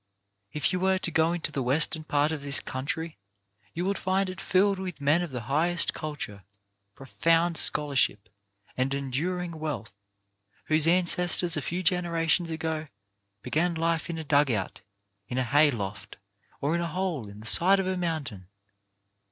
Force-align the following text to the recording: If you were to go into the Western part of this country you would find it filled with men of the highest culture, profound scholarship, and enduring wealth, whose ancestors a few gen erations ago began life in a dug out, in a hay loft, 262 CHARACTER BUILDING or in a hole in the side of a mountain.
If 0.51 0.73
you 0.73 0.79
were 0.79 0.97
to 0.97 1.11
go 1.11 1.31
into 1.31 1.51
the 1.51 1.61
Western 1.61 2.03
part 2.03 2.31
of 2.31 2.41
this 2.41 2.59
country 2.59 3.19
you 3.75 3.85
would 3.85 3.99
find 3.99 4.31
it 4.31 4.41
filled 4.41 4.79
with 4.79 4.99
men 4.99 5.21
of 5.21 5.29
the 5.29 5.41
highest 5.41 5.93
culture, 5.93 6.43
profound 6.95 7.55
scholarship, 7.57 8.27
and 8.75 8.91
enduring 8.95 9.51
wealth, 9.59 9.93
whose 10.65 10.87
ancestors 10.87 11.55
a 11.55 11.61
few 11.61 11.83
gen 11.83 12.05
erations 12.05 12.49
ago 12.49 12.87
began 13.43 13.75
life 13.75 14.09
in 14.09 14.17
a 14.17 14.23
dug 14.23 14.49
out, 14.49 14.81
in 15.27 15.37
a 15.37 15.43
hay 15.43 15.69
loft, 15.69 16.17
262 16.61 16.61
CHARACTER 16.61 16.61
BUILDING 16.61 16.61
or 16.71 16.75
in 16.75 16.81
a 16.81 16.87
hole 16.93 17.27
in 17.29 17.39
the 17.39 17.45
side 17.45 17.79
of 17.79 17.85
a 17.85 17.95
mountain. 17.95 18.47